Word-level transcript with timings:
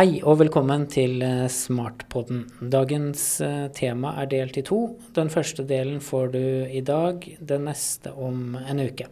Hei 0.00 0.22
og 0.24 0.38
velkommen 0.40 0.86
til 0.88 1.18
eh, 1.20 1.42
Smartpodden. 1.52 2.46
Dagens 2.72 3.24
eh, 3.44 3.66
tema 3.76 4.14
er 4.22 4.30
delt 4.32 4.56
i 4.56 4.62
to. 4.64 4.78
Den 5.12 5.28
første 5.28 5.60
delen 5.68 5.98
får 6.00 6.30
du 6.32 6.40
i 6.72 6.80
dag, 6.80 7.26
den 7.36 7.66
neste 7.68 8.14
om 8.16 8.54
en 8.56 8.80
uke. 8.80 9.10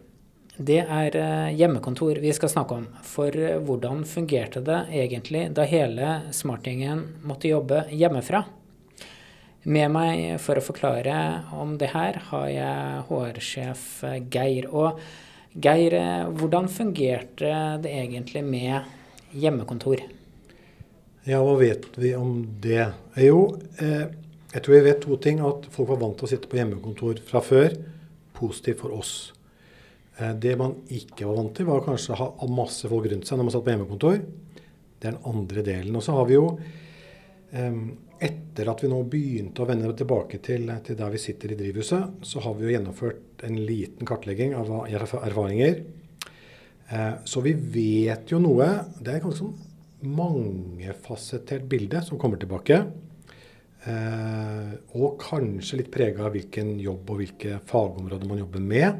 Det 0.57 0.79
er 0.81 1.19
eh, 1.19 1.51
hjemmekontor 1.59 2.17
vi 2.23 2.33
skal 2.33 2.49
snakke 2.55 2.79
om. 2.79 2.89
For 3.05 3.37
hvordan 3.67 4.01
fungerte 4.09 4.65
det 4.65 4.81
egentlig 5.03 5.45
da 5.53 5.69
hele 5.69 6.15
smartgjengen 6.33 7.05
måtte 7.21 7.53
jobbe 7.53 7.85
hjemmefra? 7.93 8.47
Med 9.69 9.93
meg 9.93 10.39
for 10.41 10.57
å 10.57 10.67
forklare 10.71 11.19
om 11.53 11.77
det 11.77 11.93
her 11.93 12.17
har 12.31 12.47
jeg 12.49 13.09
HR-sjef 13.11 13.89
Geir. 14.33 14.73
Og 14.73 14.97
Geir, 15.53 16.01
hvordan 16.33 16.71
fungerte 16.81 17.59
det 17.85 17.93
egentlig 18.07 18.41
med 18.41 19.37
hjemmekontor? 19.37 20.09
Ja, 21.29 21.43
hva 21.45 21.59
vet 21.59 21.83
vi 22.01 22.15
om 22.17 22.39
det? 22.57 22.87
Jo, 23.21 23.43
eh, 23.77 24.07
jeg 24.49 24.63
tror 24.65 24.73
vi 24.73 24.85
vet 24.87 25.03
to 25.03 25.17
ting. 25.21 25.41
At 25.45 25.67
folk 25.69 25.91
var 25.91 25.99
vant 26.01 26.17
til 26.17 26.25
å 26.25 26.29
sitte 26.31 26.49
på 26.49 26.57
hjemmekontor 26.57 27.19
fra 27.27 27.41
før. 27.45 27.75
Positivt 28.33 28.81
for 28.81 28.95
oss. 28.97 29.11
Eh, 30.17 30.33
det 30.33 30.55
man 30.57 30.73
ikke 30.89 31.27
var 31.29 31.37
vant 31.37 31.53
til, 31.53 31.67
var 31.69 31.85
kanskje 31.85 32.15
å 32.15 32.31
ha 32.31 32.49
masse 32.49 32.89
folk 32.89 33.11
rundt 33.11 33.29
seg 33.29 33.37
når 33.37 33.45
man 33.45 33.53
satt 33.53 33.67
på 33.67 33.75
hjemmekontor. 33.75 34.17
Det 34.97 35.11
er 35.11 35.19
den 35.19 35.29
andre 35.35 35.65
delen. 35.69 36.01
Og 36.01 36.07
så 36.07 36.17
har 36.17 36.25
vi 36.31 36.39
jo, 36.39 36.49
eh, 37.53 37.79
etter 38.31 38.73
at 38.73 38.81
vi 38.81 38.89
nå 38.89 39.03
begynte 39.05 39.61
å 39.61 39.69
vende 39.69 39.93
tilbake 39.93 40.41
til, 40.41 40.65
til 40.81 40.97
der 40.97 41.13
vi 41.13 41.21
sitter 41.21 41.53
i 41.53 41.61
drivhuset, 41.61 42.25
så 42.25 42.41
har 42.41 42.57
vi 42.57 42.65
jo 42.65 42.73
gjennomført 42.73 43.45
en 43.45 43.65
liten 43.69 44.01
kartlegging 44.01 44.57
av 44.57 44.73
erfaringer. 44.89 45.83
Eh, 46.89 47.13
så 47.23 47.45
vi 47.45 47.53
vet 47.53 48.33
jo 48.33 48.41
noe. 48.41 48.73
Det 48.97 49.13
er 49.13 49.21
ganske 49.21 49.43
sånn 49.45 49.68
mangefasettert 50.05 51.65
bilde 51.69 52.01
som 52.05 52.19
kommer 52.19 52.39
tilbake. 52.39 52.81
Eh, 53.83 54.71
og 54.99 55.19
kanskje 55.21 55.79
litt 55.79 55.91
prega 55.93 56.25
av 56.27 56.35
hvilken 56.35 56.73
jobb 56.83 57.13
og 57.13 57.21
hvilke 57.21 57.59
fagområder 57.69 58.27
man 58.27 58.41
jobber 58.41 58.63
med. 58.63 58.99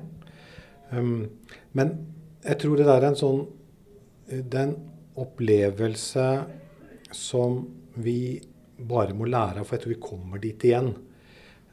Um, 0.89 1.27
men 1.75 1.91
jeg 2.45 2.61
tror 2.61 2.79
det 2.79 2.87
der 2.87 3.03
er 3.03 3.11
en 3.11 3.17
sånn 3.19 3.43
Det 4.25 4.55
er 4.57 4.63
en 4.63 4.77
opplevelse 5.19 6.23
som 7.13 7.59
vi 7.99 8.39
bare 8.79 9.13
må 9.17 9.27
lære 9.27 9.59
av, 9.59 9.65
for 9.67 9.75
jeg 9.75 9.83
tror 9.83 9.93
vi 9.95 10.03
kommer 10.03 10.41
dit 10.41 10.65
igjen. 10.69 10.91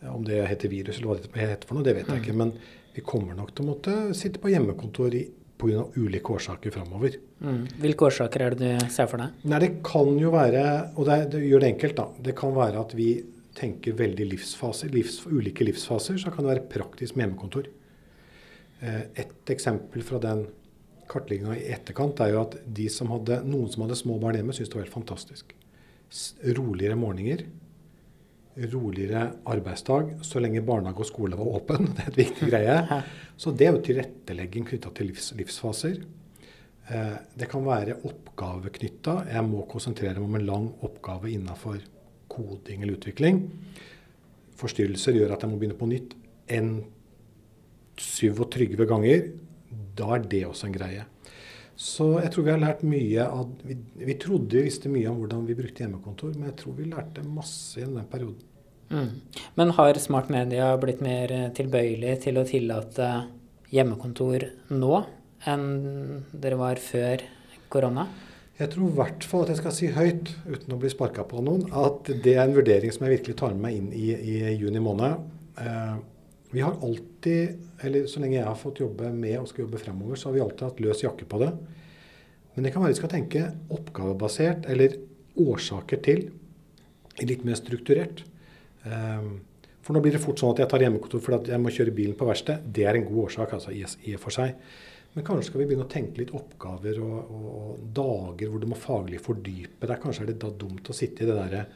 Om 0.09 0.25
det 0.25 0.41
heter 0.49 0.73
virus 0.73 0.99
eller 0.99 1.11
hva 1.11 1.17
det 1.21 1.51
heter 1.51 1.69
for 1.69 1.77
noe, 1.77 1.85
det 1.87 1.95
vet 1.99 2.09
jeg 2.11 2.23
ikke. 2.25 2.35
Mm. 2.35 2.41
Men 2.43 2.55
vi 2.97 3.05
kommer 3.05 3.37
nok 3.37 3.53
til 3.53 3.67
å 3.67 3.71
måtte 3.75 3.97
sitte 4.17 4.41
på 4.43 4.51
hjemmekontor 4.55 5.15
i 5.15 5.27
pga. 5.59 5.87
ulike 5.97 6.35
årsaker 6.37 6.75
framover. 6.75 7.17
Mm. 7.41 7.63
Hvilke 7.83 8.09
årsaker 8.11 8.45
er 8.45 8.57
det 8.57 8.75
du 8.83 8.93
ser 8.93 9.09
for 9.11 9.23
deg? 9.23 9.41
Nei, 9.49 9.61
Det 9.65 9.73
kan 9.87 10.13
jo 10.21 10.33
være, 10.35 10.67
og 10.97 11.09
det, 11.09 11.19
det, 11.33 11.43
gjør 11.49 11.65
det 11.65 11.73
enkelt, 11.75 11.97
da. 11.97 12.07
Det 12.29 12.37
kan 12.39 12.55
være 12.57 12.83
at 12.83 12.95
vi 12.99 13.11
tenker 13.57 13.97
veldig 13.97 14.29
livsfaser. 14.35 14.93
Livs, 14.93 15.23
ulike 15.27 15.65
livsfaser, 15.65 16.21
så 16.21 16.33
kan 16.33 16.45
det 16.45 16.55
være 16.55 16.69
praktisk 16.77 17.17
med 17.17 17.27
hjemmekontor. 17.27 17.71
Eh, 18.85 19.03
et 19.25 19.53
eksempel 19.57 20.05
fra 20.05 20.21
den 20.23 20.47
kartlegginga 21.09 21.55
i 21.57 21.69
etterkant 21.73 22.21
er 22.21 22.35
jo 22.35 22.43
at 22.43 22.59
de 22.77 22.89
som 22.93 23.13
hadde, 23.15 23.41
noen 23.47 23.71
som 23.73 23.87
hadde 23.87 23.99
små 23.99 24.19
barn 24.23 24.37
hjemme, 24.39 24.55
syntes 24.57 24.73
det 24.73 24.81
var 24.81 24.89
helt 24.89 24.99
fantastisk. 24.99 25.55
Roligere 26.57 26.99
morgener 26.99 27.47
roligere 28.57 29.23
arbeidsdag 29.45 30.15
så 30.25 30.41
lenge 30.41 30.65
barnehage 30.65 31.05
og 31.05 31.09
skole 31.09 31.39
var 31.39 31.59
åpen. 31.59 31.91
Det 31.97 32.05
er 32.05 32.13
et 32.13 32.21
viktig 32.23 32.49
greie. 32.51 33.03
Så 33.37 33.53
det 33.53 33.67
er 33.67 33.75
jo 33.77 33.83
tilrettelegging 33.85 34.65
knytta 34.71 34.93
til 34.97 35.11
livs, 35.11 35.33
livsfaser. 35.37 35.99
Eh, 36.89 37.17
det 37.37 37.49
kan 37.51 37.67
være 37.67 37.99
oppgaveknytta. 38.07 39.19
Jeg 39.33 39.45
må 39.45 39.67
konsentrere 39.69 40.21
meg 40.21 40.29
om 40.29 40.39
en 40.39 40.47
lang 40.49 40.69
oppgave 40.87 41.33
innafor 41.35 41.83
koding 42.33 42.83
eller 42.85 42.97
utvikling. 42.97 43.43
Forstyrrelser 44.57 45.19
gjør 45.19 45.35
at 45.37 45.45
jeg 45.45 45.53
må 45.53 45.59
begynne 45.61 45.79
på 45.79 45.91
nytt 45.91 46.17
enn 46.49 46.79
27 48.01 48.87
ganger. 48.89 49.29
Da 49.97 50.15
er 50.17 50.25
det 50.31 50.47
også 50.49 50.71
en 50.71 50.77
greie. 50.77 51.05
Så 51.77 52.09
jeg 52.23 52.33
tror 52.33 52.47
vi 52.47 52.53
har 52.55 52.61
lært 52.63 52.85
mye 52.89 53.25
av 53.29 53.51
vi, 53.67 53.77
vi, 54.01 54.15
trodde 54.21 54.57
vi 54.57 54.65
visste 54.65 54.89
mye 54.89 55.11
om 55.11 55.19
hvordan 55.21 55.45
vi 55.45 55.57
brukte 55.59 55.85
hjemmekontor, 55.85 56.33
men 56.37 56.51
jeg 56.51 56.59
tror 56.63 56.77
vi 56.79 56.89
lærte 56.89 57.25
masse 57.29 57.81
gjennom 57.81 58.01
den 58.01 58.13
perioden. 58.13 58.53
Mm. 58.89 59.11
Men 59.59 59.73
har 59.77 59.99
smart 60.01 60.31
media 60.33 60.71
blitt 60.81 61.03
mer 61.05 61.33
eh, 61.35 61.49
tilbøyelig 61.57 62.15
til 62.25 62.39
å 62.39 62.47
tillate 62.49 63.11
hjemmekontor 63.75 64.47
nå 64.73 65.03
enn 65.47 65.67
dere 66.33 66.59
var 66.61 66.81
før 66.81 67.25
korona? 67.73 68.07
Jeg 68.57 68.73
tror 68.73 68.89
i 68.89 68.97
hvert 68.97 69.25
fall 69.29 69.43
at 69.45 69.53
jeg 69.53 69.61
skal 69.61 69.75
si 69.77 69.89
høyt, 69.93 70.31
uten 70.49 70.73
å 70.73 70.79
bli 70.81 70.89
sparka 70.89 71.27
på 71.29 71.43
noen, 71.45 71.67
at 71.77 72.09
det 72.25 72.39
er 72.39 72.47
en 72.47 72.57
vurdering 72.57 72.95
som 72.95 73.05
jeg 73.05 73.19
virkelig 73.19 73.37
tar 73.37 73.53
med 73.53 73.67
meg 73.67 73.77
inn 73.77 73.91
i, 73.93 74.07
i 74.17 74.55
juni 74.57 74.81
måned. 74.81 75.27
Eh, 75.61 75.97
vi 76.53 76.63
har 76.63 76.77
alltid, 76.85 77.59
eller 77.85 78.07
så 78.11 78.23
lenge 78.23 78.39
jeg 78.39 78.47
har 78.47 78.59
fått 78.59 78.81
jobbe 78.81 79.11
med 79.13 79.39
og 79.41 79.49
skal 79.51 79.65
jobbe 79.65 79.81
fremover, 79.83 80.19
så 80.19 80.29
har 80.29 80.37
vi 80.37 80.45
alltid 80.45 80.67
hatt 80.69 80.83
løs 80.85 81.03
jakke 81.03 81.27
på 81.29 81.41
det. 81.43 81.51
Men 82.55 82.65
det 82.65 82.73
kan 82.73 82.85
være 82.85 82.95
vi 82.95 83.01
skal 83.01 83.13
tenke 83.13 83.43
oppgavebasert, 83.75 84.69
eller 84.73 84.97
årsaker 85.37 86.01
til, 86.07 86.29
litt 87.21 87.45
mer 87.45 87.59
strukturert. 87.59 88.23
Um, 88.87 89.41
for 89.85 89.95
nå 89.95 90.03
blir 90.03 90.17
det 90.17 90.23
fort 90.23 90.41
sånn 90.41 90.55
at 90.55 90.63
jeg 90.63 90.71
tar 90.71 90.83
hjemmekontor 90.83 91.23
fordi 91.23 91.53
jeg 91.53 91.63
må 91.63 91.73
kjøre 91.73 91.95
bilen 91.95 92.17
på 92.19 92.27
verksted. 92.29 92.65
Det 92.75 92.87
er 92.87 92.99
en 92.99 93.07
god 93.07 93.27
årsak 93.27 93.53
altså, 93.59 93.75
i, 93.75 93.85
og 94.17 94.23
for 94.23 94.35
seg. 94.35 94.57
Men 95.15 95.25
kanskje 95.25 95.51
skal 95.51 95.63
vi 95.63 95.69
begynne 95.69 95.87
å 95.87 95.93
tenke 95.93 96.21
litt 96.21 96.33
oppgaver 96.37 96.99
og, 97.01 97.15
og, 97.37 97.45
og 97.61 97.85
dager 97.97 98.51
hvor 98.51 98.63
du 98.63 98.67
må 98.69 98.79
faglig 98.79 99.21
fordype 99.25 99.89
deg. 99.89 100.01
Kanskje 100.03 100.27
er 100.27 100.33
det 100.33 100.41
da 100.43 100.51
dumt 100.65 100.91
å 100.91 100.97
sitte 100.97 101.25
i 101.25 101.29
det 101.29 101.37
der 101.39 101.71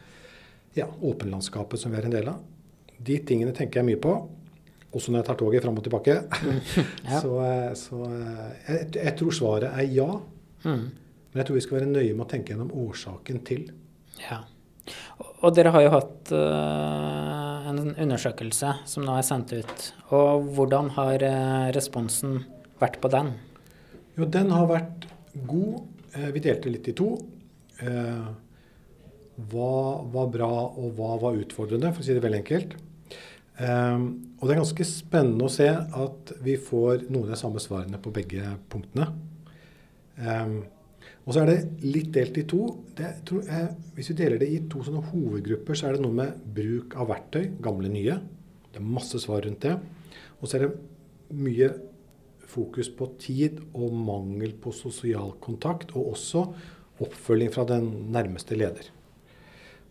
ja, 0.77 0.89
åpenlandskapet 0.89 1.81
som 1.81 1.95
vi 1.95 2.01
er 2.01 2.09
en 2.09 2.17
del 2.17 2.33
av. 2.33 2.43
De 3.01 3.17
tingene 3.27 3.55
tenker 3.57 3.81
jeg 3.81 3.89
mye 3.93 4.03
på 4.03 4.17
også 4.91 5.13
når 5.13 5.21
jeg 5.21 5.29
tar 5.29 5.39
toget 5.39 5.65
fram 5.65 5.77
og 5.79 5.85
tilbake. 5.87 6.17
ja. 7.11 7.21
Så, 7.23 7.35
eh, 7.47 7.69
så 7.79 7.99
eh, 8.07 8.47
jeg, 8.67 8.87
jeg, 8.97 9.13
tror 9.21 9.37
svaret 9.37 9.69
er 9.71 9.93
ja. 9.95 10.09
Mm. 10.65 10.87
Men 11.31 11.43
jeg 11.43 11.47
tror 11.47 11.59
vi 11.61 11.67
skal 11.67 11.79
være 11.79 11.93
nøye 11.93 12.17
med 12.17 12.25
å 12.25 12.31
tenke 12.31 12.53
gjennom 12.53 12.73
årsaken 12.87 13.45
til. 13.47 13.69
Ja. 14.25 14.43
Og 15.41 15.55
dere 15.55 15.71
har 15.73 15.85
jo 15.85 15.93
hatt 15.95 16.33
uh, 16.35 17.69
en 17.71 17.79
undersøkelse 17.93 18.73
som 18.91 19.07
nå 19.07 19.15
er 19.15 19.25
sendt 19.25 19.55
ut. 19.55 19.85
Og 20.17 20.49
hvordan 20.57 20.91
har 20.97 21.23
uh, 21.23 21.71
responsen 21.77 22.41
vært 22.83 22.99
på 23.01 23.13
den? 23.13 23.31
Jo, 24.19 24.27
den 24.27 24.51
har 24.51 24.67
vært 24.69 25.07
god. 25.49 25.87
Uh, 26.17 26.29
vi 26.35 26.43
delte 26.43 26.73
litt 26.75 26.91
i 26.91 26.97
to. 26.99 27.15
hva 29.51 29.73
var 30.13 30.27
bra, 30.35 30.51
og 30.77 30.99
hva 30.99 31.15
var 31.23 31.39
utfordrende, 31.39 31.95
for 31.95 32.03
å 32.03 32.09
si 32.09 32.17
det 32.17 32.25
veldig 32.27 32.43
enkelt. 32.43 32.75
Um, 33.61 34.05
og 34.41 34.47
det 34.49 34.55
er 34.55 34.61
ganske 34.63 34.85
spennende 34.89 35.45
å 35.45 35.53
se 35.53 35.67
at 35.69 36.31
vi 36.41 36.55
får 36.57 37.03
noen 37.11 37.27
av 37.27 37.35
de 37.35 37.41
samme 37.41 37.61
svarene 37.61 38.01
på 38.01 38.13
begge 38.15 38.55
punktene. 38.73 39.11
Um, 40.17 40.63
og 41.27 41.35
så 41.35 41.43
er 41.43 41.51
det 41.51 41.85
litt 41.85 42.09
delt 42.15 42.39
i 42.41 42.47
to. 42.49 42.63
Det, 42.97 43.11
jeg, 43.29 43.67
hvis 43.97 44.09
vi 44.13 44.17
deler 44.23 44.41
det 44.41 44.49
i 44.49 44.63
to 44.71 44.81
sånne 44.87 45.03
hovedgrupper, 45.11 45.77
så 45.77 45.91
er 45.91 45.97
det 45.97 46.05
noe 46.07 46.17
med 46.17 46.39
bruk 46.57 46.97
av 46.97 47.11
verktøy, 47.13 47.51
gamle, 47.63 47.91
nye. 47.93 48.17
Det 48.73 48.81
er 48.81 48.89
masse 48.97 49.21
svar 49.21 49.45
rundt 49.45 49.67
det. 49.67 49.77
Og 50.41 50.49
så 50.49 50.57
er 50.57 50.65
det 50.65 51.37
mye 51.37 51.69
fokus 52.51 52.89
på 52.97 53.11
tid 53.21 53.61
og 53.77 53.93
mangel 53.95 54.57
på 54.59 54.73
sosial 54.75 55.37
kontakt, 55.45 55.93
og 55.93 56.15
også 56.17 56.47
oppfølging 57.05 57.53
fra 57.53 57.67
den 57.69 57.93
nærmeste 58.15 58.57
leder. 58.57 58.89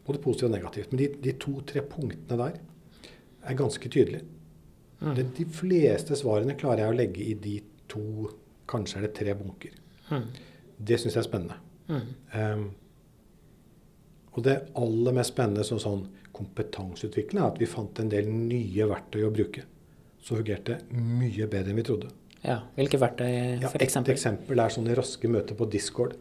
Både 0.06 0.22
positivt 0.26 0.50
og 0.50 0.58
negativt. 0.58 0.92
Men 0.92 1.04
de, 1.04 1.12
de 1.22 1.38
to-tre 1.40 1.86
punktene 1.86 2.42
der 2.42 2.60
er 3.50 3.58
ganske 3.60 3.92
tydelig. 3.92 4.22
Mm. 5.00 5.16
De, 5.16 5.26
de, 5.38 5.48
fleste 5.56 6.18
svarene 6.20 6.58
klarer 6.60 6.84
jeg 6.84 6.94
å 6.94 6.98
legge 6.98 7.24
i 7.24 7.34
de 7.40 7.56
to, 7.90 8.30
kanskje 8.70 9.00
er 9.00 9.08
det 9.08 9.16
tre 9.18 9.36
bunker. 9.40 9.76
Mm. 10.12 10.28
Det 10.90 11.00
syns 11.00 11.16
jeg 11.16 11.24
er 11.24 11.28
spennende. 11.28 11.60
Mm. 11.90 12.08
Um, 12.36 12.66
og 14.36 14.46
det 14.46 14.56
aller 14.80 15.16
mest 15.16 15.34
spennende 15.34 15.66
som 15.68 15.82
sånn 15.82 16.06
kompetanseutvikling 16.36 17.42
er 17.42 17.50
at 17.50 17.60
vi 17.60 17.68
fant 17.68 18.00
en 18.00 18.12
del 18.12 18.30
nye 18.30 18.88
verktøy 18.90 19.26
å 19.28 19.34
bruke. 19.34 19.66
Som 20.20 20.40
fungerte 20.40 20.82
mye 20.92 21.48
bedre 21.50 21.72
enn 21.72 21.80
vi 21.80 21.88
trodde. 21.88 22.12
Ja, 22.44 22.62
Hvilke 22.78 23.00
verktøy 23.02 23.30
ja, 23.30 23.70
f.eks.? 23.72 23.98
Et 24.04 24.14
eksempel 24.14 24.62
er 24.62 24.72
sånne 24.72 24.96
raske 24.96 25.32
møter 25.32 25.58
på 25.60 25.68
Discord. 25.72 26.16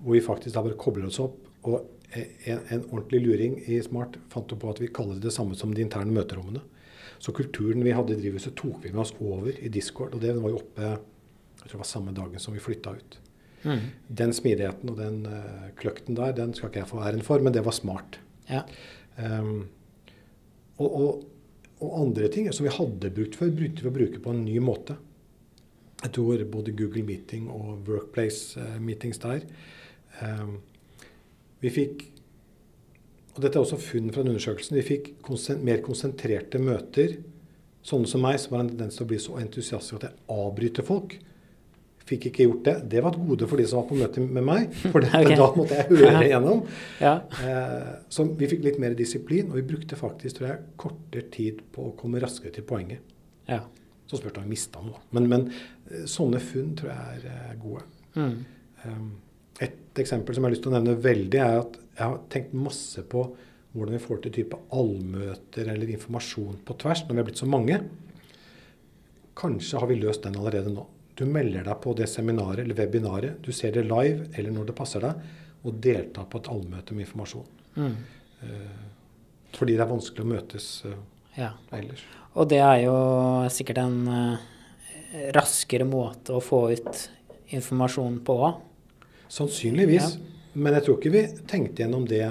Hvor 0.00 0.16
vi 0.16 0.24
faktisk 0.24 0.56
da 0.56 0.64
bare 0.64 0.76
kobler 0.80 1.08
oss 1.08 1.20
opp. 1.22 1.38
Og 1.64 1.90
en, 2.14 2.60
en, 2.68 2.84
ordentlig 2.84 3.24
luring 3.24 3.56
i 3.66 3.80
Smart 3.82 4.18
fant 4.30 4.52
på 4.52 4.70
at 4.70 4.80
vi 4.82 4.92
kaller 4.94 5.18
det 5.18 5.28
det 5.28 5.34
samme 5.34 5.56
som 5.58 5.72
de 5.74 5.82
interne 5.82 6.14
møterommene. 6.14 6.62
Så 7.18 7.32
kulturen 7.34 7.84
vi 7.84 7.94
hadde 7.96 8.14
i 8.14 8.20
drivhuset, 8.20 8.54
tok 8.58 8.84
vi 8.84 8.92
med 8.92 9.02
oss 9.06 9.14
over 9.18 9.50
i 9.54 9.70
Discord. 9.72 10.14
Og 10.14 10.22
det 10.22 10.34
var 10.36 10.52
jo 10.52 10.60
oppe 10.60 10.94
jeg 11.64 11.70
tror 11.70 11.78
det 11.78 11.80
var 11.80 11.88
samme 11.88 12.12
dagen 12.12 12.42
som 12.42 12.52
vi 12.52 12.60
flytta 12.60 12.92
ut. 12.92 13.14
Mm. 13.64 13.84
Den 14.20 14.34
smidigheten 14.36 14.90
og 14.92 14.98
den 15.00 15.22
uh, 15.24 15.70
kløkten 15.80 16.18
der, 16.18 16.34
den 16.36 16.52
skal 16.52 16.68
ikke 16.68 16.82
jeg 16.82 16.90
få 16.90 17.00
æren 17.00 17.24
for, 17.24 17.40
men 17.40 17.54
det 17.56 17.62
var 17.64 17.72
smart. 17.72 18.18
Ja. 18.50 18.66
Um, 19.16 19.70
og, 20.76 20.90
og, 20.90 21.24
og, 21.78 21.94
andre 22.02 22.28
ting 22.28 22.50
som 22.52 22.66
vi 22.66 22.74
hadde 22.74 23.12
brukt 23.16 23.38
før, 23.40 23.54
brukte 23.56 23.86
vi 23.86 23.88
å 23.88 23.94
bruke 23.96 24.20
på 24.20 24.34
en 24.34 24.44
ny 24.44 24.58
måte. 24.60 24.98
Jeg 26.02 26.12
tror 26.18 26.44
både 26.52 26.76
Google 26.76 27.06
Meeting 27.08 27.48
og 27.48 27.88
Workplace 27.88 28.60
uh, 28.60 28.76
Meetings 28.82 29.22
der 29.24 29.46
um, 30.20 30.58
Vi 31.64 31.72
fikk 31.72 32.10
og 33.34 33.42
dette 33.42 33.58
er 33.58 33.64
også 33.64 33.80
funn 33.82 34.12
fra 34.14 34.22
den 34.22 34.34
undersøkelsen. 34.34 34.76
Vi 34.78 34.86
fikk 34.86 35.14
konsent 35.26 35.62
mer 35.66 35.80
konsentrerte 35.82 36.60
møter. 36.62 37.16
Sånne 37.84 38.08
som 38.08 38.22
meg, 38.24 38.38
som 38.40 38.54
har 38.54 38.62
en 38.64 38.70
tendens 38.70 38.96
til 38.96 39.04
å 39.04 39.10
bli 39.10 39.18
så 39.20 39.38
entusiastisk 39.40 39.96
at 39.98 40.06
jeg 40.06 40.20
avbryter 40.30 40.86
folk. 40.86 41.16
Fikk 42.04 42.28
ikke 42.30 42.46
gjort 42.46 42.62
det. 42.68 42.74
Det 42.92 43.02
var 43.02 43.16
et 43.16 43.26
gode 43.26 43.48
for 43.50 43.60
de 43.60 43.66
som 43.68 43.80
var 43.80 43.88
på 43.88 43.98
møte 43.98 44.22
med 44.22 44.46
meg. 44.46 44.76
For 44.84 45.00
det, 45.04 45.10
okay. 45.10 45.36
da 45.40 45.48
måtte 45.56 45.80
jeg 45.80 45.88
høre 45.90 46.22
igjennom. 46.28 46.62
ja. 47.02 47.14
eh, 47.42 47.90
så 48.12 48.28
vi 48.38 48.50
fikk 48.54 48.62
litt 48.68 48.78
mer 48.80 48.94
disiplin, 48.98 49.50
og 49.50 49.58
vi 49.58 49.66
brukte 49.72 49.98
faktisk 49.98 50.38
tror 50.38 50.50
jeg, 50.52 50.62
kortere 50.80 51.26
tid 51.34 51.64
på 51.74 51.90
å 51.90 51.94
komme 51.98 52.22
raskere 52.22 52.54
til 52.54 52.66
poenget. 52.68 53.02
Ja. 53.50 53.64
Så 54.06 54.20
spørs 54.20 54.36
det 54.36 54.44
om 54.44 54.46
vi 54.46 54.54
mista 54.54 54.84
noe. 54.84 55.02
Men, 55.16 55.26
men, 55.32 55.50
eh, 55.90 56.06
sånne 56.10 56.38
funn 56.44 56.76
tror 56.78 56.94
jeg 56.94 57.18
er 57.18 57.28
eh, 57.34 57.54
gode. 57.64 57.88
Mm. 58.14 58.34
Um, 58.84 59.08
et 59.62 60.00
eksempel 60.02 60.34
som 60.34 60.42
jeg 60.42 60.48
har 60.48 60.54
lyst 60.56 60.64
til 60.66 60.72
å 60.72 60.76
nevne 60.78 60.96
veldig, 61.04 61.40
er 61.40 61.60
at 61.60 61.76
jeg 61.94 62.04
har 62.04 62.16
tenkt 62.32 62.56
masse 62.58 63.04
på 63.10 63.28
hvordan 63.74 63.96
vi 63.96 64.02
får 64.02 64.22
til 64.22 64.34
type 64.36 64.58
allmøter 64.74 65.70
eller 65.72 65.90
informasjon 65.94 66.60
på 66.66 66.76
tvers 66.78 67.04
når 67.06 67.16
vi 67.16 67.22
er 67.22 67.28
blitt 67.28 67.42
så 67.42 67.48
mange. 67.50 67.78
Kanskje 69.38 69.80
har 69.82 69.90
vi 69.90 69.98
løst 69.98 70.26
den 70.26 70.38
allerede 70.38 70.70
nå. 70.74 70.86
Du 71.18 71.24
melder 71.30 71.66
deg 71.66 71.78
på 71.82 71.94
det 71.98 72.06
seminaret 72.10 72.62
eller 72.64 72.78
webinaret. 72.78 73.38
Du 73.42 73.50
ser 73.54 73.74
det 73.74 73.86
live 73.86 74.28
eller 74.34 74.54
når 74.54 74.70
det 74.70 74.76
passer 74.78 75.02
deg, 75.02 75.22
og 75.64 75.78
deltar 75.82 76.26
på 76.30 76.40
et 76.42 76.50
allmøte 76.52 76.94
med 76.94 77.06
informasjon. 77.06 77.46
Mm. 77.78 77.94
Uh, 78.44 78.82
fordi 79.54 79.76
det 79.78 79.84
er 79.84 79.90
vanskelig 79.90 80.24
å 80.24 80.30
møtes 80.34 80.68
uh, 80.86 80.96
ja. 81.38 81.52
ellers. 81.74 82.02
Og 82.34 82.50
det 82.50 82.60
er 82.62 82.84
jo 82.84 82.96
sikkert 83.54 83.80
en 83.84 83.98
uh, 84.10 84.46
raskere 85.34 85.86
måte 85.86 86.34
å 86.34 86.42
få 86.42 86.66
ut 86.74 87.04
informasjon 87.54 88.20
på 88.26 88.38
òg. 88.48 88.62
Sannsynligvis. 89.34 90.14
Ja. 90.14 90.40
Men 90.54 90.76
jeg 90.76 90.86
tror 90.86 90.98
ikke 91.00 91.14
vi 91.14 91.22
tenkte 91.50 91.82
gjennom 91.82 92.06
det 92.06 92.22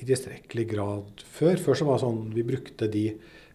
i 0.00 0.06
tilstrekkelig 0.08 0.66
grad 0.70 1.24
før. 1.28 1.58
Før 1.60 1.78
så 1.78 1.88
var 1.88 1.98
det 1.98 2.04
sånn 2.06 2.22
vi 2.34 2.46
brukte 2.46 2.88
de 2.90 3.04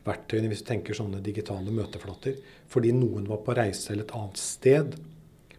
verktøyene 0.06 0.52
hvis 0.52 0.62
du 0.64 0.70
tenker 0.70 0.98
sånne 0.98 1.22
digitale 1.26 1.74
møteflater, 1.74 2.38
fordi 2.70 2.94
noen 2.96 3.28
var 3.30 3.42
på 3.46 3.56
reise 3.58 3.94
eller 3.94 4.06
et 4.06 4.16
annet 4.18 4.42
sted. 4.42 4.96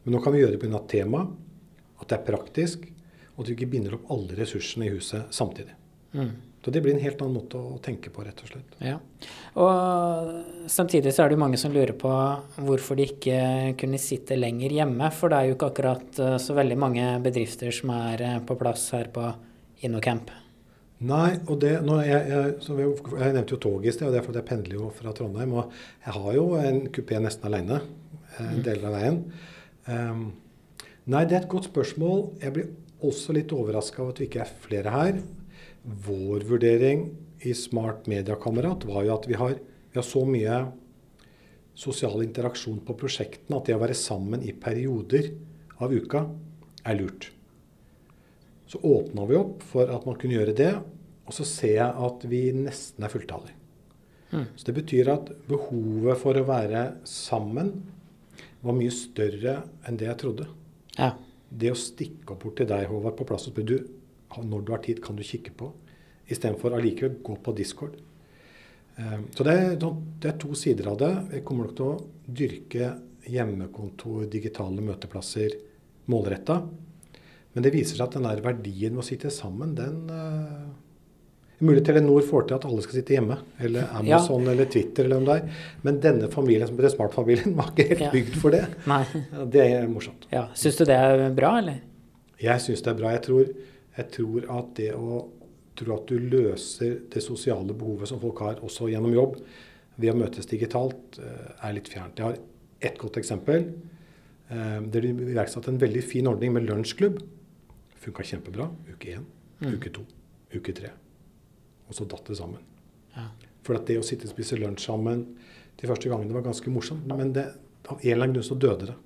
Men 0.04 0.16
nå 0.16 0.22
kan 0.22 0.34
vi 0.34 0.44
gjøre 0.44 0.56
det 0.56 0.62
pga. 0.62 0.80
temaet, 0.88 1.34
at 2.00 2.08
det 2.08 2.16
er 2.16 2.28
praktisk, 2.30 2.86
og 3.34 3.42
at 3.42 3.50
vi 3.50 3.58
ikke 3.58 3.72
binder 3.74 3.98
opp 3.98 4.08
alle 4.14 4.38
ressursene 4.38 4.88
i 4.88 4.94
huset 4.94 5.34
samtidig. 5.34 5.79
Mm. 6.12 6.30
Så 6.60 6.70
det 6.70 6.82
blir 6.84 6.92
en 6.92 7.00
helt 7.00 7.20
annen 7.24 7.38
måte 7.38 7.56
å 7.56 7.78
tenke 7.80 8.10
på, 8.12 8.20
rett 8.26 8.42
og 8.44 8.50
slett. 8.50 8.74
Ja. 8.84 8.98
Og 9.62 10.66
samtidig 10.68 11.14
så 11.16 11.24
er 11.24 11.30
det 11.30 11.38
jo 11.38 11.40
mange 11.40 11.60
som 11.60 11.72
lurer 11.72 11.94
på 11.96 12.10
hvorfor 12.66 12.98
de 12.98 13.06
ikke 13.08 13.38
kunne 13.80 14.00
sitte 14.02 14.36
lenger 14.36 14.74
hjemme. 14.76 15.08
For 15.16 15.32
det 15.32 15.38
er 15.38 15.48
jo 15.48 15.56
ikke 15.56 15.70
akkurat 15.72 16.20
eh, 16.20 16.36
så 16.42 16.56
veldig 16.58 16.76
mange 16.80 17.06
bedrifter 17.24 17.72
som 17.72 17.94
er 17.96 18.26
eh, 18.26 18.36
på 18.44 18.58
plass 18.60 18.90
her 18.92 19.08
på 19.14 19.24
InnoCamp. 19.88 20.34
Nei, 21.08 21.30
og 21.48 21.62
det, 21.62 21.72
jeg, 21.78 22.04
jeg, 22.04 22.52
jeg, 22.60 22.92
jeg, 23.08 23.32
nevnte 23.32 23.56
jo 23.56 23.60
toget 23.64 23.88
i 23.88 23.96
sted, 23.96 24.10
og 24.10 24.12
det 24.12 24.20
er 24.20 24.26
fordi 24.26 24.42
jeg 24.42 24.48
pendler 24.50 24.76
jo 24.76 24.92
fra 24.92 25.16
Trondheim. 25.16 25.56
Og 25.56 25.80
jeg 26.04 26.16
har 26.18 26.30
jo 26.36 26.46
en 26.60 26.84
kupé 26.92 27.24
nesten 27.24 27.48
alene 27.48 27.80
eh, 27.80 28.44
en 28.44 28.58
mm. 28.60 28.64
del 28.68 28.84
av 28.84 28.98
veien. 28.98 29.20
Um, 29.88 30.24
nei, 31.08 31.24
det 31.24 31.38
er 31.38 31.44
et 31.46 31.52
godt 31.56 31.72
spørsmål. 31.72 32.26
Jeg 32.44 32.58
blir 32.58 32.72
også 33.00 33.32
litt 33.32 33.56
overraska 33.56 34.04
av 34.04 34.12
at 34.12 34.20
vi 34.20 34.28
ikke 34.28 34.44
er 34.44 34.58
flere 34.68 34.92
her. 34.92 35.22
Vår 35.82 36.44
vurdering 36.48 37.08
i 37.40 37.54
Smart 37.54 38.06
Media-kamerat 38.10 38.84
var 38.84 39.04
jo 39.06 39.14
at 39.14 39.28
vi 39.28 39.36
har, 39.40 39.56
vi 39.92 39.98
har, 39.98 40.06
så 40.06 40.24
mye 40.28 40.60
sosial 41.78 42.20
interaksjon 42.24 42.82
på 42.84 42.96
prosjektene 43.00 43.56
at 43.56 43.68
det 43.70 43.76
å 43.76 43.80
være 43.80 43.96
sammen 43.96 44.42
i 44.44 44.52
perioder 44.52 45.30
av 45.80 45.94
uka 45.94 46.26
er 46.84 46.98
lurt. 46.98 47.30
Så 48.68 48.78
åpna 48.84 49.24
vi 49.26 49.38
opp 49.38 49.64
for 49.66 49.90
at 49.90 50.04
man 50.06 50.18
kunne 50.20 50.36
gjøre 50.36 50.56
det, 50.56 50.74
og 51.26 51.34
så 51.34 51.46
ser 51.48 51.78
jeg 51.78 52.04
at 52.10 52.26
vi 52.28 52.42
nesten 52.54 53.06
er 53.06 53.12
fulltallige. 53.12 53.56
Mm. 54.30 54.44
Så 54.54 54.68
det 54.68 54.76
betyr 54.76 55.10
at 55.10 55.32
behovet 55.48 56.20
for 56.20 56.38
å 56.38 56.46
være 56.46 56.84
sammen 57.08 57.72
var 58.60 58.76
mye 58.76 58.92
større 58.94 59.56
enn 59.88 59.98
det 59.98 60.06
jeg 60.10 60.20
trodde. 60.20 60.46
Ja. 60.98 61.14
Det 61.50 61.72
å 61.72 61.78
stikke 61.78 62.36
opp 62.36 62.44
bort 62.44 62.60
til 62.60 62.68
deg, 62.70 62.86
Håvard, 62.90 63.16
på 63.18 63.26
plass 63.26 63.48
og 63.48 63.56
spørre 63.56 63.72
du, 63.72 63.88
når 64.38 64.62
du 64.66 64.72
har 64.72 64.82
tid, 64.84 65.02
kan 65.02 65.18
du 65.18 65.24
kikke 65.26 65.54
på. 65.56 65.72
Istedenfor 66.30 66.76
allikevel 66.76 67.18
gå 67.26 67.36
på 67.42 67.54
Discord. 67.58 67.96
Ehm, 68.96 69.26
så 69.34 69.46
det 69.46 69.56
er, 69.56 69.72
det 69.78 70.30
er, 70.30 70.36
to 70.40 70.54
sider 70.58 70.92
av 70.92 71.00
det. 71.00 71.12
Vi 71.32 71.42
kommer 71.46 71.66
nok 71.68 71.78
til 71.78 71.88
å 71.88 72.34
dyrke 72.40 72.92
hjemmekontor, 73.30 74.26
digitale 74.30 74.84
møteplasser 74.84 75.56
målretta. 76.10 76.60
Men 77.52 77.66
det 77.66 77.74
viser 77.74 77.98
seg 77.98 78.06
at 78.06 78.16
den 78.18 78.28
der 78.28 78.44
verdien 78.44 78.94
med 78.94 79.02
å 79.02 79.06
sitte 79.06 79.32
sammen, 79.34 79.74
den 79.74 80.06
uh, 80.10 80.70
Mulig 81.60 81.82
Telenor 81.84 82.22
får 82.24 82.46
til 82.48 82.56
at 82.56 82.64
alle 82.64 82.82
skal 82.84 82.96
sitte 82.96 83.12
hjemme, 83.12 83.36
eller 83.60 83.90
Amazon 83.98 84.46
ja. 84.46 84.54
eller 84.54 84.68
Twitter. 84.72 85.04
eller 85.04 85.20
noe 85.20 85.28
det 85.28 85.34
er. 85.42 85.64
Men 85.84 85.98
denne 86.00 86.30
familien, 86.32 86.70
som 86.70 86.78
heter 86.78 86.94
Smart-familien, 86.94 87.52
var 87.58 87.74
ikke 87.74 87.88
helt 87.90 88.14
bygd 88.14 88.38
for 88.40 88.56
det. 88.56 88.62
Nei. 88.88 89.02
Det 89.52 89.66
er 89.66 89.90
morsomt. 89.90 90.24
Ja. 90.32 90.46
Syns 90.56 90.80
du 90.80 90.86
det 90.88 90.96
er 90.96 91.26
bra, 91.36 91.56
eller? 91.60 91.82
Jeg 92.40 92.64
syns 92.64 92.86
det 92.86 92.94
er 92.94 92.96
bra. 93.02 93.12
Jeg 93.12 93.24
tror 93.26 93.50
jeg 93.96 94.10
tror 94.14 94.46
at 94.58 94.72
det 94.78 94.92
å 94.94 95.20
tro 95.78 95.96
at 95.96 96.10
du 96.10 96.18
løser 96.20 97.00
det 97.10 97.22
sosiale 97.24 97.74
behovet 97.76 98.10
som 98.10 98.20
folk 98.22 98.42
har, 98.44 98.62
også 98.64 98.90
gjennom 98.92 99.14
jobb, 99.14 99.38
ved 100.00 100.12
å 100.12 100.18
møtes 100.20 100.48
digitalt, 100.48 101.18
eh, 101.20 101.50
er 101.66 101.76
litt 101.76 101.88
fjernt. 101.88 102.18
Jeg 102.18 102.26
har 102.26 102.38
ett 102.80 102.98
godt 102.98 103.18
eksempel. 103.20 103.68
Eh, 104.48 104.80
det 104.80 105.02
er 105.02 105.10
iverksatt 105.10 105.68
en 105.68 105.80
veldig 105.80 106.02
fin 106.04 106.26
ordning 106.26 106.52
med 106.52 106.66
lunsjklubb. 106.68 107.20
Funka 108.00 108.24
kjempebra. 108.24 108.70
Uke 108.92 109.16
én, 109.16 109.26
mm. 109.60 109.74
uke 109.74 109.92
to, 109.92 110.04
uke 110.54 110.74
tre. 110.76 110.92
Og 111.88 111.96
så 111.96 112.06
datt 112.08 112.26
det 112.26 112.38
sammen. 112.38 112.62
Ja. 113.16 113.28
For 113.66 113.76
at 113.76 113.86
det 113.86 113.98
å 114.00 114.06
sitte 114.06 114.28
og 114.28 114.32
spise 114.32 114.56
lunsj 114.56 114.86
sammen 114.86 115.26
de 115.80 115.88
første 115.88 116.08
gangene 116.08 116.36
var 116.36 116.44
ganske 116.44 116.72
morsomt, 116.72 117.06
men 117.08 117.32
det, 117.32 117.46
av 117.88 118.00
en 118.00 118.04
eller 118.04 118.26
annen 118.26 118.36
grunn 118.36 118.46
så 118.46 118.56
døde 118.60 118.90
det. 118.90 118.96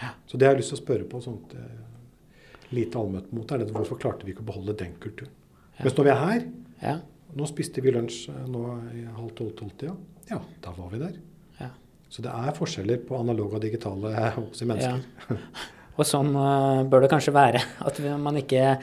Ja. 0.00 0.14
Så 0.26 0.38
det 0.38 0.46
har 0.46 0.54
jeg 0.54 0.64
lyst 0.64 0.72
til 0.74 0.80
å 0.80 0.82
spørre 0.82 1.06
på. 1.10 1.20
sånt, 1.22 1.54
lite 2.74 3.00
allmøtemot, 3.00 3.52
er 3.52 3.62
det 3.62 3.72
hvorfor 3.74 4.00
klarte 4.00 4.26
vi 4.26 4.34
ikke 4.34 4.44
å 4.44 4.50
beholde 4.50 4.76
den 4.80 4.96
kulturen? 5.02 5.32
Ja. 5.78 5.86
Mens 5.86 5.96
når 5.98 6.06
vi 6.06 6.12
er 6.12 6.22
her 6.22 6.46
ja. 6.84 6.98
Nå 7.34 7.46
spiste 7.50 7.82
vi 7.82 7.92
lunsj 7.94 8.28
eh, 8.30 8.42
nå 8.50 8.64
i 8.94 9.04
halv 9.16 9.32
tolv-tolv-tida. 9.38 9.94
Ja, 10.30 10.38
da 10.62 10.74
var 10.76 10.92
vi 10.92 11.00
der. 11.00 11.16
Ja. 11.58 11.72
Så 12.12 12.22
det 12.22 12.30
er 12.30 12.54
forskjeller 12.54 13.00
på 13.08 13.18
analoge 13.18 13.58
og 13.58 13.64
digitale 13.64 14.12
hos 14.36 14.62
mennesker. 14.62 15.40
Og 15.98 16.06
sånn 16.06 16.32
uh, 16.34 16.82
bør 16.90 17.04
det 17.04 17.10
kanskje 17.12 17.34
være. 17.34 17.60
At 17.88 17.98
man 18.22 18.38
ikke 18.40 18.76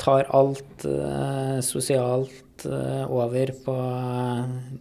tar 0.00 0.30
alt 0.34 0.86
uh, 0.86 1.58
sosialt 1.62 2.64
uh, 2.66 3.04
over 3.10 3.52
på 3.64 3.74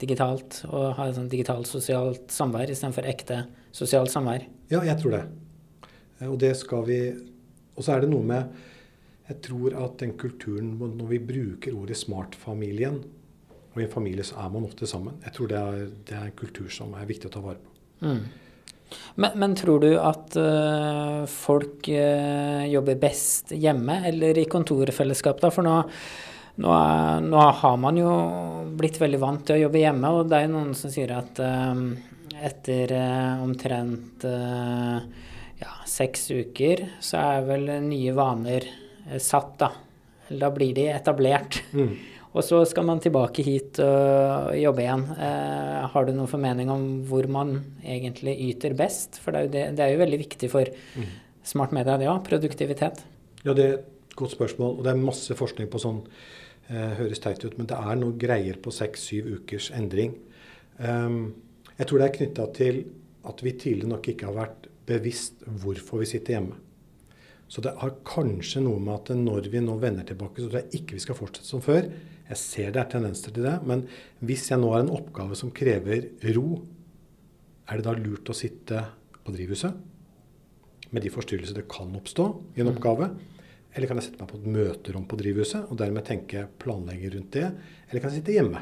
digitalt, 0.02 0.64
og 0.70 0.96
har 0.98 1.14
sånn 1.14 1.30
digitalt 1.30 1.70
sosialt 1.70 2.34
samvær 2.34 2.72
istedenfor 2.72 3.10
ekte 3.10 3.44
sosialt 3.76 4.14
samvær. 4.14 4.48
Ja, 4.74 4.82
jeg 4.86 4.98
tror 5.02 5.18
det. 5.18 5.24
Og 6.26 6.40
det 6.42 6.56
skal 6.60 6.88
vi 6.88 7.00
og 7.80 7.86
så 7.86 7.96
er 7.96 8.04
det 8.04 8.12
noe 8.12 8.26
med 8.28 8.60
Jeg 9.30 9.42
tror 9.46 9.76
at 9.78 10.00
den 10.02 10.16
kulturen 10.18 10.76
Når 10.80 11.08
vi 11.08 11.20
bruker 11.22 11.76
ordet 11.78 11.98
'smartfamilien', 11.98 13.00
og 13.74 13.82
i 13.82 13.86
en 13.86 13.92
familie 13.92 14.24
så 14.26 14.36
er 14.42 14.50
man 14.50 14.66
ofte 14.66 14.88
sammen, 14.90 15.20
jeg 15.24 15.34
tror 15.34 15.48
det 15.48 15.58
er, 15.58 15.90
det 16.08 16.16
er 16.18 16.26
en 16.26 16.38
kultur 16.38 16.70
som 16.74 16.94
er 16.98 17.06
viktig 17.06 17.30
å 17.30 17.34
ta 17.36 17.40
vare 17.40 17.62
på. 17.62 17.70
Mm. 18.02 18.24
Men, 19.16 19.32
men, 19.36 19.56
tror 19.56 19.84
du 19.84 19.92
at 20.02 20.34
uh, 20.40 21.26
folk 21.30 21.88
uh, 21.94 22.66
jobber 22.66 22.98
best 22.98 23.54
hjemme 23.54 24.00
eller 24.10 24.38
i 24.42 24.48
kontorfellesskap? 24.50 25.42
da? 25.44 25.52
For 25.54 25.66
nå, 25.66 25.76
nå, 26.64 26.72
er, 26.74 27.22
nå, 27.22 27.44
har 27.62 27.78
man 27.78 28.00
jo 28.00 28.12
blitt 28.80 29.00
veldig 29.02 29.22
vant 29.22 29.46
til 29.46 29.60
å 29.60 29.64
jobbe 29.68 29.84
hjemme, 29.84 30.14
og 30.16 30.30
det 30.30 30.40
er 30.40 30.48
jo 30.48 30.56
noen 30.56 30.74
som 30.78 30.94
sier 30.94 31.14
at 31.20 31.42
uh, 31.44 31.76
etter 32.50 32.94
omtrent 33.44 34.24
ja, 35.60 35.74
seks 35.90 36.30
uker, 36.32 36.86
så 37.04 37.20
er 37.22 37.48
vel 37.48 37.68
nye 37.86 38.16
vaner 38.18 38.66
eh, 38.66 39.20
satt, 39.22 39.58
da. 39.62 39.74
Da 40.30 40.52
blir 40.54 40.76
de 40.78 40.88
etablert. 40.94 41.62
Mm. 41.74 41.94
Og 42.38 42.44
så 42.46 42.60
skal 42.70 42.86
man 42.86 43.00
tilbake 43.02 43.42
hit 43.42 43.80
og 43.82 44.52
jobbe 44.54 44.84
igjen. 44.84 45.06
Eh, 45.18 45.86
har 45.90 46.06
du 46.06 46.12
noen 46.14 46.30
formening 46.30 46.70
om 46.70 46.84
hvor 47.10 47.26
man 47.26 47.56
egentlig 47.82 48.36
yter 48.52 48.76
best? 48.78 49.18
For 49.24 49.34
det 49.34 49.40
er 49.40 49.48
jo, 49.48 49.52
det, 49.56 49.64
det 49.80 49.86
er 49.86 49.96
jo 49.96 50.02
veldig 50.04 50.20
viktig 50.22 50.50
for 50.54 50.70
mm. 50.70 51.08
smart 51.50 51.74
media, 51.74 51.98
ja, 52.06 52.14
produktivitet. 52.22 53.02
Ja, 53.42 53.56
det 53.58 53.66
er 53.66 53.74
et 53.80 54.14
godt 54.20 54.36
spørsmål. 54.36 54.78
Og 54.78 54.86
det 54.86 54.94
er 54.94 55.02
masse 55.02 55.40
forskning 55.42 55.72
på 55.74 55.82
sånn. 55.82 56.04
Eh, 56.70 56.92
høres 57.00 57.24
teit 57.24 57.42
ut, 57.42 57.58
men 57.58 57.66
det 57.70 57.82
er 57.82 57.98
noe 57.98 58.14
greier 58.22 58.62
på 58.62 58.70
seks-syv 58.78 59.32
ukers 59.40 59.72
endring. 59.74 60.14
Um, 60.78 61.32
jeg 61.80 61.90
tror 61.90 61.98
det 61.98 62.06
er 62.06 62.18
knytta 62.20 62.46
til 62.54 62.84
at 63.30 63.42
vi 63.42 63.56
tidligere 63.58 63.90
nok 63.96 64.12
ikke 64.14 64.30
har 64.30 64.38
vært 64.38 64.69
bevisst 64.90 65.46
hvorfor 65.46 66.02
vi 66.04 66.10
sitter 66.10 66.38
hjemme. 66.38 66.58
Så 67.50 67.64
det 67.66 67.74
har 67.82 67.96
kanskje 68.06 68.62
noe 68.62 68.78
med 68.82 68.94
at 68.94 69.10
når 69.18 69.50
vi 69.50 69.62
nå 69.64 69.80
vender 69.82 70.06
tilbake, 70.06 70.38
så 70.38 70.52
tror 70.52 70.62
jeg 70.62 70.82
ikke 70.82 70.98
vi 71.00 71.02
skal 71.02 71.18
fortsette 71.18 71.50
som 71.50 71.64
før. 71.66 71.88
Jeg 72.30 72.38
ser 72.38 72.76
det 72.76 72.84
er 72.84 72.92
tendenser 72.92 73.34
til 73.34 73.48
det. 73.48 73.56
Men 73.66 73.88
hvis 74.22 74.52
jeg 74.52 74.62
nå 74.62 74.70
har 74.76 74.84
en 74.84 74.94
oppgave 74.94 75.38
som 75.38 75.50
krever 75.56 76.12
ro, 76.38 76.60
er 77.70 77.80
det 77.80 77.88
da 77.88 77.96
lurt 77.98 78.30
å 78.30 78.38
sitte 78.38 78.84
på 79.26 79.34
drivhuset? 79.34 79.82
Med 80.94 81.06
de 81.06 81.14
forstyrrelser 81.14 81.58
det 81.58 81.68
kan 81.70 81.90
oppstå 81.98 82.28
i 82.54 82.62
en 82.62 82.70
mm. 82.70 82.74
oppgave. 82.76 83.10
Eller 83.74 83.90
kan 83.90 83.98
jeg 83.98 84.10
sette 84.10 84.22
meg 84.22 84.30
på 84.30 84.38
et 84.38 84.50
møterom 84.54 85.10
på 85.10 85.18
drivhuset 85.18 85.70
og 85.70 85.78
dermed 85.82 86.06
tenke 86.06 86.46
planlegge 86.62 87.16
rundt 87.16 87.34
det? 87.34 87.48
Eller 87.90 88.02
kan 88.02 88.14
jeg 88.14 88.22
sitte 88.22 88.38
hjemme? 88.38 88.62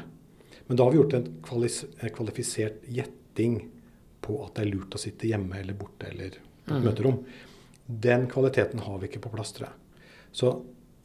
Men 0.68 0.80
da 0.80 0.84
har 0.84 0.92
vi 0.92 1.00
gjort 1.00 1.16
en 1.16 1.28
kvalifisert 1.44 2.88
gjetting 2.88 3.62
på 4.24 4.38
at 4.44 4.56
det 4.56 4.64
er 4.64 4.72
lurt 4.72 4.96
å 4.96 5.00
sitte 5.00 5.28
hjemme 5.30 5.60
eller 5.60 5.76
borte 5.78 6.10
eller 6.10 6.38
på 6.38 6.74
et 6.74 6.80
mm. 6.80 6.86
møterom. 6.86 7.20
Den 8.08 8.26
kvaliteten 8.30 8.82
har 8.84 8.98
vi 9.00 9.08
ikke 9.08 9.22
på 9.24 9.32
plass, 9.32 9.54
tror 9.56 9.70
jeg. 9.70 10.04
Så 10.36 10.52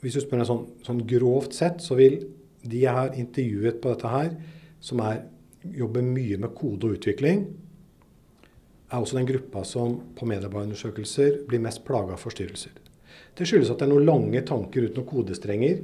hvis 0.04 0.18
du 0.18 0.24
spør 0.24 0.42
meg 0.42 0.50
sånn, 0.50 0.66
sånn, 0.84 1.04
grovt 1.08 1.56
sett, 1.56 1.84
så 1.84 1.96
vil 2.00 2.20
de 2.64 2.84
jeg 2.84 2.96
har 2.96 3.16
intervjuet 3.20 3.80
på 3.84 3.94
dette 3.94 4.12
her, 4.12 4.34
som 4.84 5.00
er, 5.04 5.24
jobber 5.64 6.04
mye 6.04 6.40
med 6.44 6.52
kode 6.58 6.90
og 6.90 6.98
utvikling, 6.98 7.46
er 8.94 9.02
også 9.02 9.18
den 9.18 9.30
gruppa 9.30 9.64
som 9.66 9.96
på 10.18 10.28
medarbeiderundersøkelser 10.30 11.46
blir 11.48 11.64
mest 11.64 11.82
plaga 11.88 12.18
av 12.18 12.22
forstyrrelser. 12.22 12.76
Det 13.34 13.48
skyldes 13.50 13.72
at 13.74 13.80
det 13.80 13.88
er 13.88 13.94
noen 13.94 14.06
lange 14.06 14.44
tanker 14.46 14.86
uten 14.86 15.00
noen 15.00 15.10
kodestrenger 15.10 15.80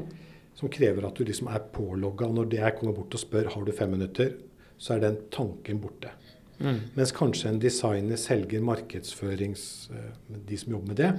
som 0.60 0.70
krever 0.70 1.08
at 1.08 1.18
du 1.18 1.24
liksom 1.26 1.50
er 1.50 1.64
pålogga. 1.74 2.28
Og 2.28 2.36
når 2.38 2.58
jeg 2.60 2.76
kommer 2.78 2.98
bort 3.00 3.16
og 3.16 3.24
spør 3.24 3.50
har 3.56 3.66
du 3.66 3.72
fem 3.74 3.96
minutter, 3.96 4.36
så 4.78 4.96
er 4.96 5.06
den 5.08 5.18
tanken 5.34 5.80
borte. 5.82 6.12
Mm. 6.60 6.80
Mens 6.96 7.14
kanskje 7.16 7.54
en 7.54 7.62
designer, 7.62 8.20
selger, 8.20 8.64
markedsførings... 8.66 9.64
Eh, 9.96 10.38
de 10.50 10.58
som 10.60 10.74
jobber 10.76 10.92
med 10.92 11.00
det, 11.00 11.12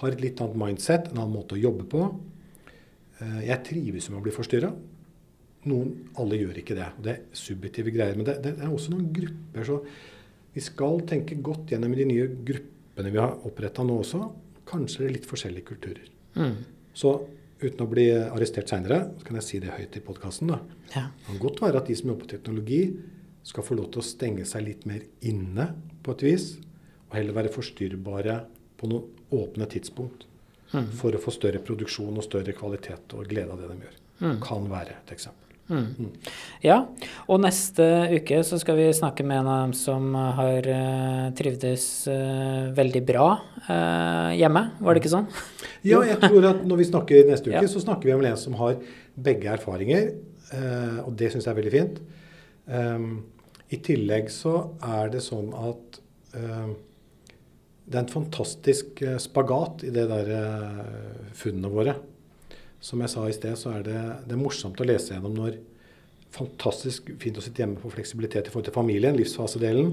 har 0.00 0.14
et 0.14 0.22
litt 0.22 0.40
annet 0.40 0.58
mindset, 0.58 1.10
en 1.10 1.20
annen 1.20 1.36
måte 1.36 1.56
å 1.56 1.60
jobbe 1.60 1.86
på. 1.90 2.06
Eh, 3.20 3.42
jeg 3.50 3.64
trives 3.68 4.08
med 4.10 4.20
å 4.20 4.24
bli 4.24 4.34
forstyrra. 4.34 4.70
Noen, 5.68 5.92
alle 6.20 6.38
gjør 6.40 6.62
ikke 6.62 6.76
det. 6.78 6.88
Det 7.04 7.12
er 7.12 7.26
subjektive 7.36 7.92
greier. 7.92 8.16
Men 8.16 8.28
det, 8.28 8.38
det, 8.46 8.54
er 8.56 8.72
også 8.72 8.94
noen 8.94 9.10
grupper. 9.16 9.66
Så 9.68 9.80
vi 10.54 10.64
skal 10.64 11.04
tenke 11.08 11.36
godt 11.44 11.74
gjennom 11.74 11.92
de 11.96 12.08
nye 12.08 12.30
gruppene 12.48 13.12
vi 13.12 13.20
har 13.20 13.36
oppretta 13.48 13.84
nå 13.86 14.00
også. 14.00 14.22
Kanskje 14.70 15.04
det 15.04 15.10
er 15.10 15.16
litt 15.18 15.28
forskjellige 15.28 15.68
kulturer. 15.68 16.08
Mm. 16.38 16.56
Så 16.96 17.12
uten 17.60 17.84
å 17.84 17.90
bli 17.90 18.06
arrestert 18.16 18.70
seinere, 18.72 19.02
kan 19.26 19.36
jeg 19.36 19.46
si 19.46 19.60
det 19.60 19.74
høyt 19.74 19.98
i 19.98 20.02
podkasten. 20.04 20.54
Ja. 20.94 21.10
Det 21.12 21.26
kan 21.26 21.42
godt 21.42 21.60
være 21.60 21.82
at 21.82 21.90
de 21.90 21.96
som 21.98 22.12
jobber 22.12 22.24
på 22.24 22.32
teknologi, 22.32 22.82
skal 23.46 23.66
få 23.66 23.76
lov 23.78 23.90
til 23.92 24.02
å 24.02 24.06
stenge 24.06 24.46
seg 24.48 24.66
litt 24.66 24.86
mer 24.88 25.04
inne 25.26 25.70
på 26.04 26.14
et 26.16 26.24
vis, 26.26 26.48
og 27.08 27.18
heller 27.18 27.36
være 27.36 27.54
forstyrrbare 27.54 28.40
på 28.80 28.90
noen 28.90 29.06
åpne 29.34 29.68
tidspunkt. 29.70 30.26
Mm. 30.70 30.86
For 31.00 31.14
å 31.16 31.20
få 31.22 31.32
større 31.34 31.62
produksjon 31.66 32.14
og 32.14 32.26
større 32.26 32.54
kvalitet 32.54 33.16
og 33.18 33.26
glede 33.30 33.50
av 33.50 33.62
det 33.62 33.70
de 33.72 33.86
gjør. 33.86 34.02
Mm. 34.20 34.36
Kan 34.44 34.68
være 34.70 35.00
et 35.00 35.14
eksempel. 35.16 35.50
Mm. 35.70 35.86
mm. 35.98 36.30
Ja, 36.66 36.76
og 37.30 37.42
neste 37.44 37.84
uke 38.10 38.40
så 38.46 38.58
skal 38.58 38.78
vi 38.80 38.88
snakke 38.94 39.22
med 39.26 39.38
en 39.38 39.50
av 39.50 39.60
dem 39.64 39.74
som 39.78 40.08
har 40.14 40.66
uh, 40.66 41.28
trivdes 41.38 41.84
uh, 42.10 42.70
veldig 42.74 43.02
bra 43.06 43.28
uh, 43.68 44.30
hjemme, 44.34 44.64
var 44.82 44.96
det 44.96 45.04
ikke 45.04 45.14
sånn? 45.14 45.30
Ja, 45.86 46.02
jeg 46.04 46.18
tror 46.20 46.44
at 46.44 46.64
når 46.68 46.76
vi 46.82 46.86
snakker 46.90 47.28
neste 47.30 47.48
uke, 47.52 47.62
ja. 47.62 47.70
så 47.70 47.80
snakker 47.80 48.10
vi 48.10 48.16
om 48.16 48.24
en 48.26 48.36
som 48.36 48.58
har 48.60 48.82
begge 49.16 49.48
erfaringer. 49.48 50.10
og 51.06 51.14
det 51.16 51.30
syns 51.30 51.46
jeg 51.46 51.52
er 51.52 51.56
veldig 51.56 51.72
fint. 51.72 52.00
Um, 52.70 53.10
I 53.70 53.80
tillegg 53.82 54.30
så 54.34 54.54
er 54.86 55.10
det 55.12 55.24
sånn 55.26 55.50
at 55.58 56.00
det 57.90 57.98
er 57.98 58.04
en 58.04 58.12
fantastisk 58.12 59.00
eh, 59.02 59.18
spagat 59.18 59.82
i 59.88 59.90
det 59.94 60.04
der 60.10 60.28
uh, 60.30 61.30
funnene 61.34 61.70
våre. 61.72 61.96
Som 62.80 63.02
jeg 63.02 63.12
sa 63.12 63.24
i 63.26 63.34
sted, 63.34 63.56
så 63.58 63.74
er 63.74 63.82
det, 63.88 63.98
det 64.28 64.36
er 64.36 64.40
morsomt 64.40 64.78
å 64.80 64.86
lese 64.86 65.16
gjennom 65.16 65.36
når 65.36 65.58
Fantastisk 66.30 67.08
fint 67.18 67.38
å 67.40 67.42
sitte 67.42 67.58
hjemme 67.58 67.80
på 67.82 67.90
fleksibilitet 67.90 68.46
i 68.46 68.52
forhold 68.52 68.68
til 68.68 68.74
familien, 68.76 69.16
livsfasedelen. 69.18 69.88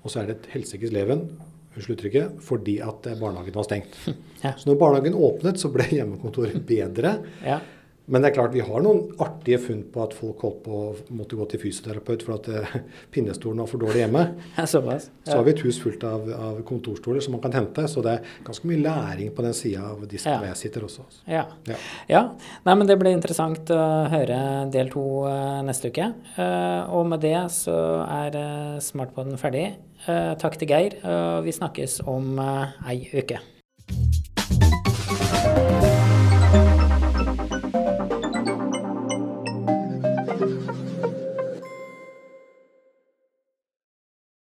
Og 0.00 0.06
så 0.08 0.22
er 0.22 0.30
det 0.30 0.38
et 0.38 0.46
helsikes 0.54 0.88
leven 0.88 1.26
unnskyld 1.72 1.98
uttrykket, 1.98 2.38
fordi 2.44 2.78
at 2.84 3.10
barnehagen 3.20 3.58
var 3.58 3.66
stengt. 3.68 3.98
Ja. 4.42 4.56
Så 4.58 4.66
når 4.66 4.78
barnehagen 4.80 5.14
åpnet, 5.14 5.60
så 5.60 5.68
ble 5.70 5.84
hjemmekontoret 5.86 6.64
bedre. 6.66 7.12
Ja. 7.46 7.60
Men 8.06 8.22
det 8.22 8.32
er 8.32 8.34
klart 8.34 8.54
vi 8.54 8.62
har 8.66 8.82
noen 8.82 9.12
artige 9.22 9.60
funn 9.62 9.82
på 9.92 10.02
at 10.02 10.14
folk 10.16 10.40
holdt 10.42 10.62
på 10.64 10.78
å 10.78 10.86
måtte 11.14 11.38
gå 11.38 11.46
til 11.52 11.60
fysioterapeut 11.62 12.24
for 12.26 12.34
at 12.34 12.48
uh, 12.50 12.72
pinnestolen 13.14 13.62
var 13.62 13.70
for 13.70 13.82
dårlig 13.82 14.04
hjemme. 14.04 14.24
Ja, 14.56 14.66
såpass. 14.68 15.08
Ja. 15.22 15.30
Så 15.30 15.36
har 15.38 15.46
vi 15.46 15.52
et 15.54 15.62
hus 15.64 15.78
fullt 15.80 16.02
av, 16.06 16.26
av, 16.34 16.58
kontorstoler 16.66 17.22
som 17.24 17.36
man 17.36 17.42
kan 17.44 17.54
hente. 17.56 17.86
Så 17.88 18.02
det 18.04 18.16
er 18.16 18.34
ganske 18.46 18.68
mye 18.68 18.82
læring 18.82 19.30
på 19.34 19.44
den 19.46 19.54
sida 19.56 19.86
av 19.92 20.02
disken 20.10 20.36
hvor 20.36 20.48
jeg 20.50 20.60
sitter 20.60 20.86
også. 20.86 21.06
Ja. 21.30 21.46
Ja. 21.70 21.78
ja. 22.10 22.22
Nei, 22.66 22.74
men 22.74 22.90
det 22.90 22.98
blir 23.00 23.14
interessant 23.14 23.70
å 23.72 23.80
høre 24.12 24.40
del 24.74 24.92
to 24.92 25.06
uh, 25.28 25.62
neste 25.66 25.92
uke. 25.94 26.10
Uh, 26.36 26.90
og 26.92 27.08
med 27.14 27.22
det 27.24 27.38
så 27.54 27.78
er 28.04 28.38
uh, 28.38 28.82
Smartpoden 28.82 29.38
ferdig. 29.40 29.70
takk 30.02 30.56
til 30.58 30.66
Geir. 30.66 30.96
vi 31.46 31.52
snakkes 31.54 32.00
om 32.10 32.34
ei 32.42 33.04
uke. 33.14 33.38